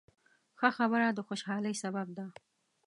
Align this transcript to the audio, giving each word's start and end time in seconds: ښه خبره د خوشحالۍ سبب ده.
ښه 0.59 0.69
خبره 0.77 1.07
د 1.13 1.19
خوشحالۍ 1.27 1.75
سبب 1.83 2.07
ده. 2.17 2.25